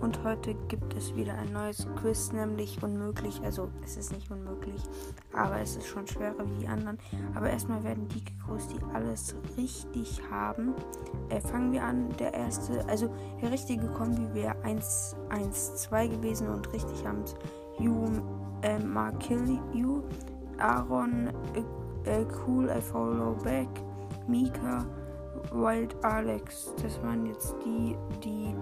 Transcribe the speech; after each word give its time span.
und 0.00 0.24
heute 0.24 0.54
gibt 0.68 0.94
es 0.94 1.14
wieder 1.14 1.34
ein 1.34 1.52
neues 1.52 1.86
Quiz, 2.00 2.32
nämlich 2.32 2.82
unmöglich. 2.82 3.40
Also 3.44 3.70
es 3.84 3.96
ist 3.96 4.12
nicht 4.12 4.30
unmöglich, 4.30 4.82
aber 5.32 5.60
es 5.60 5.76
ist 5.76 5.86
schon 5.86 6.06
schwerer 6.06 6.44
wie 6.44 6.60
die 6.60 6.68
anderen. 6.68 6.98
Aber 7.34 7.50
erstmal 7.50 7.84
werden 7.84 8.08
die 8.08 8.24
gegrüßt, 8.24 8.72
die 8.72 8.94
alles 8.94 9.36
richtig 9.56 10.20
haben. 10.30 10.74
Äh, 11.28 11.40
fangen 11.40 11.72
wir 11.72 11.84
an. 11.84 12.08
Der 12.18 12.34
erste, 12.34 12.84
also 12.88 13.14
der 13.40 13.52
richtige 13.52 13.86
Kombi 13.88 14.34
wäre 14.34 14.56
1, 14.64 15.16
1, 15.28 15.76
2 15.76 16.08
gewesen 16.08 16.48
und 16.48 16.72
richtig 16.72 17.06
haben 17.06 17.22
es 17.22 17.34
You, 17.78 18.06
äh, 18.62 18.78
Markill 18.78 19.58
You, 19.72 20.02
Aaron, 20.58 21.28
äh, 21.54 22.10
äh, 22.10 22.26
Cool, 22.46 22.68
I 22.76 22.80
Follow 22.80 23.36
Back, 23.42 23.68
Mika, 24.26 24.84
Wild 25.50 25.94
Alex. 26.04 26.72
Das 26.82 27.02
waren 27.02 27.26
jetzt 27.26 27.54
die, 27.64 27.96
die 28.22 28.54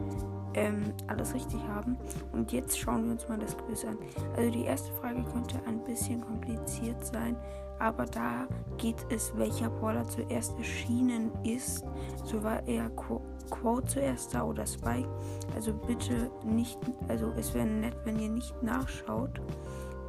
ähm, 0.54 0.92
alles 1.06 1.34
richtig 1.34 1.60
haben. 1.68 1.96
Und 2.32 2.52
jetzt 2.52 2.78
schauen 2.78 3.04
wir 3.04 3.12
uns 3.12 3.28
mal 3.28 3.38
das 3.38 3.56
Quiz 3.56 3.84
an. 3.84 3.98
Also 4.36 4.50
die 4.50 4.64
erste 4.64 4.92
Frage 4.94 5.22
könnte 5.32 5.60
ein 5.66 5.82
bisschen 5.84 6.20
kompliziert 6.20 7.04
sein, 7.04 7.36
aber 7.78 8.04
da 8.06 8.46
geht 8.76 9.06
es, 9.10 9.32
welcher 9.36 9.70
Brawler 9.70 10.06
zuerst 10.06 10.56
erschienen 10.58 11.30
ist. 11.44 11.84
So 12.24 12.42
war 12.42 12.66
eher 12.66 12.90
Qu 12.90 13.20
Quote 13.50 13.86
zuerst 13.86 14.32
da 14.32 14.44
oder 14.44 14.64
Spike. 14.64 15.08
Also 15.56 15.72
bitte 15.72 16.30
nicht, 16.44 16.78
also 17.08 17.32
es 17.36 17.52
wäre 17.52 17.66
nett, 17.66 17.96
wenn 18.04 18.20
ihr 18.20 18.28
nicht 18.28 18.62
nachschaut. 18.62 19.40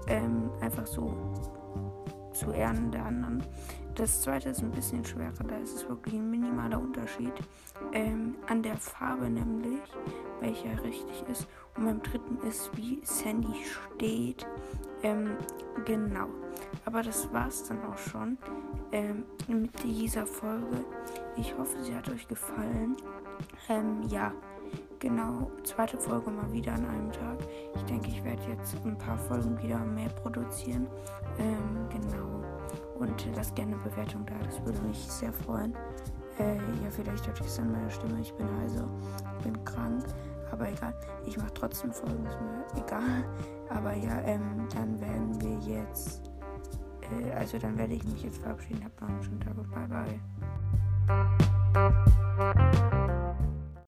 Ähm, 0.08 0.52
einfach 0.62 0.86
so 0.86 1.12
zu 2.34 2.52
Ehren 2.52 2.92
der 2.92 3.06
anderen. 3.06 3.44
Das 3.96 4.22
zweite 4.22 4.50
ist 4.50 4.62
ein 4.62 4.72
bisschen 4.72 5.04
schwerer, 5.04 5.44
da 5.48 5.58
ist 5.58 5.76
es 5.76 5.90
wirklich 5.90 6.16
ein 6.16 6.30
minimaler 6.30 6.80
Unterschied 6.80 7.34
ähm, 7.94 8.36
an 8.48 8.64
der 8.64 8.78
Farbe 8.78 9.30
nämlich, 9.30 9.82
welcher 10.40 10.82
richtig 10.84 11.24
ist. 11.30 11.48
Und 11.76 11.86
beim 11.86 12.02
dritten 12.02 12.38
ist, 12.48 12.76
wie 12.76 13.02
Sandy 13.04 13.54
steht. 13.64 14.48
Ähm, 15.04 15.38
genau. 15.86 16.28
Aber 16.86 17.02
das 17.02 17.32
war's 17.34 17.68
dann 17.68 17.84
auch 17.86 17.98
schon 17.98 18.38
ähm, 18.92 19.26
mit 19.48 19.72
dieser 19.84 20.26
Folge. 20.26 20.86
Ich 21.38 21.58
hoffe, 21.58 21.84
sie 21.84 21.96
hat 21.96 22.10
euch 22.10 22.28
gefallen. 22.28 22.96
Ähm, 23.70 24.04
ja, 24.10 24.34
genau. 25.00 25.52
Zweite 25.64 25.98
Folge 25.98 26.32
mal 26.32 26.52
wieder 26.52 26.74
an 26.74 26.86
einem 26.86 27.12
Tag. 27.12 27.38
Ich 27.76 27.84
denke, 27.84 28.10
ich 28.10 28.24
werde 28.24 28.42
jetzt 28.50 28.76
ein 28.86 28.98
paar 28.98 29.18
Folgen 29.18 29.62
wieder 29.62 29.80
mehr 29.80 30.10
produzieren. 30.10 30.88
Ähm, 31.40 31.88
genau. 31.90 32.44
Und 33.02 33.28
lasst 33.36 33.56
gerne 33.56 33.74
eine 33.74 33.82
Bewertung 33.82 34.24
da, 34.28 34.36
das 34.46 34.64
würde 34.64 34.80
mich 34.84 35.00
sehr 35.00 35.34
freuen. 35.34 35.74
Äh, 36.38 36.56
ja, 36.84 36.92
vielleicht 36.92 37.26
hört 37.26 37.40
ihr 37.40 37.48
es 37.48 37.58
an 37.58 37.72
meiner 37.72 37.90
Stimme, 37.90 38.22
ich 38.22 38.32
bin 38.36 38.48
also, 38.62 38.88
bin 39.44 39.66
krank. 39.66 40.06
Aber 40.52 40.70
egal, 40.70 40.94
ich 41.26 41.36
mache 41.36 41.52
trotzdem 41.56 41.92
Folgen, 41.92 42.24
ist 42.28 42.40
mir 42.40 42.84
egal. 42.84 43.26
Aber 43.70 43.96
ja, 43.96 44.22
ähm, 44.22 44.68
dann 44.72 45.02
werden 45.02 45.42
wir 45.42 45.78
jetzt, 45.78 46.22
äh, 47.02 47.32
also 47.32 47.58
dann 47.58 47.76
werde 47.76 47.96
ich 47.96 48.04
mich 48.04 48.22
jetzt 48.22 48.38
verabschieden. 48.38 48.84
Habt 48.86 49.02
noch 49.02 49.10
einen 49.10 49.24
schönen 49.24 49.40
Tag 49.40 49.58
und 49.58 49.72
bye 49.72 49.88
bye. 49.88 51.32